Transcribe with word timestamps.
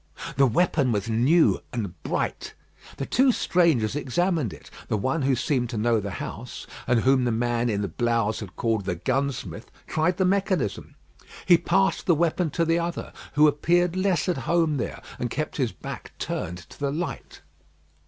The 0.35 0.47
weapon 0.47 0.91
was 0.91 1.09
new 1.11 1.61
and 1.71 1.93
bright. 2.01 2.55
The 2.97 3.05
two 3.05 3.31
strangers 3.31 3.95
examined 3.95 4.51
it. 4.51 4.71
The 4.87 4.97
one 4.97 5.21
who 5.21 5.35
seemed 5.35 5.69
to 5.69 5.77
know 5.77 5.99
the 5.99 6.09
house, 6.17 6.65
and 6.87 7.01
whom 7.01 7.23
the 7.23 7.31
man 7.31 7.69
in 7.69 7.83
the 7.83 7.87
blouse 7.87 8.39
had 8.39 8.55
called 8.55 8.85
"the 8.85 8.95
gunsmith," 8.95 9.69
tried 9.85 10.17
the 10.17 10.25
mechanism. 10.25 10.95
He 11.45 11.55
passed 11.59 12.07
the 12.07 12.15
weapon 12.15 12.49
to 12.49 12.65
the 12.65 12.79
other, 12.79 13.13
who 13.33 13.47
appeared 13.47 13.95
less 13.95 14.27
at 14.27 14.37
home 14.49 14.77
there, 14.77 15.03
and 15.19 15.29
kept 15.29 15.57
his 15.57 15.71
back 15.71 16.13
turned 16.17 16.57
to 16.57 16.79
the 16.79 16.89
light. 16.91 17.41